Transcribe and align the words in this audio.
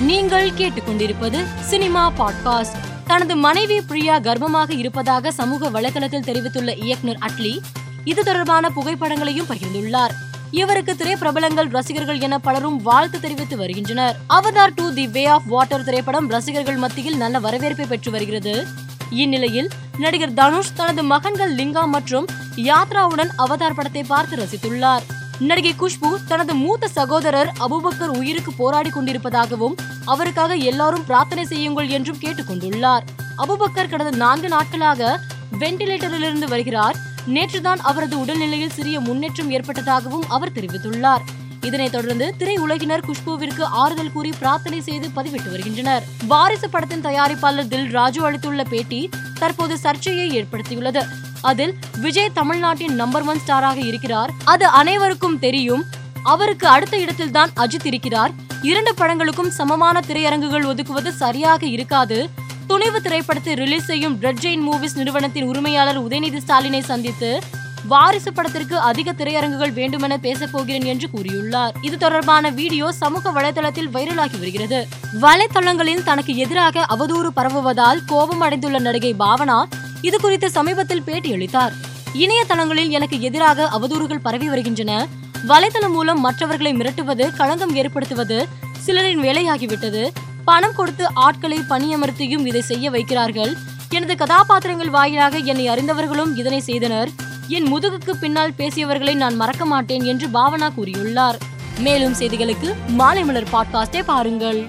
நீங்கள் 0.00 0.50
கேட்டுக்கொண்டிருப்பது 0.50 1.44
cinema 1.60 2.12
podcast. 2.18 2.76
தனது 3.06 3.36
மனைவி 3.36 3.80
பிரியா 3.80 4.18
கர்ப்பமாக 4.18 4.78
இருப்பதாக 4.78 5.32
சமூக 5.32 5.70
வலைதளத்தில் 5.70 6.24
தெரிவித்துள்ள 6.24 6.74
இயக்குனர் 6.74 7.18
அட்லி 7.26 7.58
இது 8.04 8.24
தொடர்பான 8.24 8.70
புகைப்படங்களையும் 8.70 9.46
பகிர்ந்துள்ளார். 9.46 10.10
இவருக்கு 10.50 10.92
திரைப்பிரபலங்கள் 10.92 11.70
ரசிகர்கள் 11.70 12.20
என 12.20 12.38
பலரும் 12.38 12.82
வாழ்த்து 12.82 13.20
தெரிவித்து 13.20 13.56
வருகின்றனர். 13.56 14.16
Avatar 14.28 14.74
two 14.74 14.94
the 14.94 15.06
way 15.06 15.24
of 15.26 15.46
water 15.46 15.84
திரைப்படம் 15.84 16.28
ரசிகர்கள் 16.28 16.76
மத்தியில் 16.76 17.16
நல்ல 17.16 17.38
வரவேற்பை 17.38 17.86
பெற்று 17.86 18.10
வருகிறது. 18.10 18.66
இந்நிலையில் 19.10 19.70
நடிகர் 19.98 20.34
தனுஷ் 20.34 20.74
தனது 20.74 21.02
மகன்கள் 21.02 21.54
லிங்கா 21.54 21.86
மற்றும் 21.86 22.26
யாத்ராவுடன் 22.56 23.28
அவதார் 23.38 23.74
படத்தை 23.74 24.02
பார்த்து 24.02 24.36
ரசித்துள்ளார். 24.36 25.02
நடிகை 25.40 25.74
குஷ்பு 25.78 26.24
தனது 26.28 26.54
மூத்த 26.54 26.88
சகோதரர் 26.88 27.52
அபுபக்கர் 27.60 28.16
உயிருக்கு 28.16 28.52
போராடி 28.52 28.90
கொண்டிருப்பதாகவும் 28.90 29.74
அவருக்காக 30.04 30.54
எல்லாரும் 30.54 31.04
பிரார்த்தனை 31.04 31.44
செய்யுங்கள் 31.44 31.88
என்றும் 31.88 32.18
கேட்டுக்கொண்டுள்ளார். 32.20 33.02
அபுபக்கர் 33.38 33.88
கடந்த 33.88 34.16
நான்கு 34.16 34.48
நாட்களாக 34.48 35.20
வெண்டிலேட்டரிலிருந்து 35.58 36.48
வருகிறார். 36.48 36.96
நேற்றுதான் 37.26 37.76
அவரது 37.76 38.18
உடல்நிலையில் 38.18 38.70
சிறிய 38.70 39.00
முன்னேற்றம் 39.00 39.50
ஏற்பட்டதாகவும் 39.50 40.26
அவர் 40.28 40.52
தெரிவித்துள்ளார். 40.52 41.20
இதனைத் 41.64 41.92
தொடர்ந்து 41.92 42.34
திரையுலகினர் 42.38 43.04
குஷ்புவிற்கு 43.08 43.62
ஆறுதல் 43.62 44.12
கூறி 44.12 44.32
பிரார்த்தனை 44.38 44.80
செய்து 44.80 45.06
பதிவிட்டு 45.16 45.50
வருகின்றனர். 45.50 46.04
வாரிசு 46.26 46.68
படத்தின் 46.70 47.04
தயாரிப்பாளர் 47.04 47.68
தில் 47.68 47.90
ராஜு 47.90 48.30
அளித்துள்ள 48.30 48.64
பேட்டி 48.64 49.08
தற்போது 49.38 49.78
சர்ச்சையை 49.78 50.26
ஏற்படுத்தியுள்ளது. 50.40 51.02
அதில் 51.40 51.74
விஜய் 52.00 52.32
தமிழ்நாட்டின் 52.32 52.94
நம்பர் 52.94 53.22
ஒன் 53.22 53.40
ஸ்டாராக 53.46 53.86
இருக்கிறார். 53.86 54.30
அது 54.44 54.66
அனைவருக்கும் 54.66 55.38
தெரியும். 55.38 55.84
அவருக்கு 56.22 56.68
அடுத்த 56.68 56.98
இடத்தில் 56.98 57.30
தான் 57.30 57.50
அஜித் 57.56 57.86
இருக்கிறார். 57.86 58.30
இரண்டு 58.62 58.94
படங்களுக்கும் 58.98 59.48
சமமான 59.48 60.00
திரையரங்குகள் 60.06 60.66
ஒதுக்குவது 60.66 61.12
சரியாக 61.12 61.66
இருக்காது. 61.66 62.30
துணிவு 62.66 63.02
திரைப்படத்தை 63.02 63.54
ரிலீஸ் 63.54 63.84
செய்யும் 63.84 64.18
ரெட் 64.20 64.38
ஜெயின் 64.38 64.64
மூவிஸ் 64.68 64.94
நிறுவனத்தின் 64.94 65.44
உரிமையாளர் 65.44 66.02
உதயநிதி 66.02 66.38
ஸ்டாலினை 66.46 66.80
சந்தித்து 66.82 67.40
வாரிசு 67.88 68.32
படத்திற்கு 68.32 68.78
அதிக 68.78 69.12
திரையரங்குகள் 69.12 69.72
வேண்டுமென 69.72 70.18
பேசப்போகிறேன் 70.22 70.84
என்று 70.84 71.08
கூறியுள்ளார். 71.14 71.72
இது 71.80 71.96
தொடர்பான 71.96 72.50
வீடியோ 72.50 72.92
சமூக 72.92 73.30
வலைதளத்தில் 73.30 73.90
வைரலாகி 73.92 74.38
வருகிறது. 74.38 74.88
வலைத்தளங்களில் 75.20 76.02
தனக்கு 76.02 76.36
எதிராக 76.36 76.86
அவதூறு 76.88 77.30
பரவுவதால் 77.36 78.00
கோபம் 78.06 78.40
அடைந்துள்ள 78.40 78.78
நடிகை 78.78 79.14
பாவனா 79.18 79.62
இது 80.00 80.20
குறித்து 80.20 80.50
சமீபத்தில் 80.50 81.02
பேட்டியளித்தார் 81.02 81.74
இணையதளங்களில் 82.14 82.88
எனக்கு 82.88 83.20
எதிராக 83.20 83.68
அவதூறுகள் 83.78 84.24
பரவி 84.26 84.48
வருகின்றன. 84.48 85.06
வலைத்தளம் 85.48 85.92
மூலம் 85.92 86.20
மற்றவர்களை 86.20 86.72
மிரட்டுவது 86.72 87.36
களங்கம் 87.36 87.74
ஏற்படுத்துவது 87.74 88.48
சிலரின் 88.86 89.20
வேலையாகிவிட்டது. 89.20 90.08
பணம் 90.44 90.74
கொடுத்து 90.74 91.14
ஆட்களை 91.14 91.58
பணியமர்த்தியும் 91.58 92.46
இதை 92.46 92.60
செய்ய 92.60 92.90
வைக்கிறார்கள். 92.90 93.52
எனது 93.90 94.16
கதாபாத்திரங்கள் 94.16 94.90
வாயிலாக 94.90 95.38
என்னை 95.38 95.68
அறிந்தவர்களும் 95.68 96.36
இதனை 96.36 96.60
செய்தனர். 96.60 97.10
என் 97.48 97.74
முதுகுக்கு 97.74 98.10
பின்னால் 98.10 98.52
பேசியவர்களை 98.52 99.14
நான் 99.14 99.34
மறக்க 99.34 99.64
மாட்டேன் 99.64 100.04
என்று 100.04 100.28
பாவனா 100.28 100.70
கூறியுள்ளார். 100.76 101.34
மேலும் 101.78 102.14
செய்திகளுக்கு 102.14 102.74
மாலை 102.86 103.24
மலர் 103.24 103.48
பாட்காஸ்டை 103.52 104.02
பாருங்கள். 104.04 104.68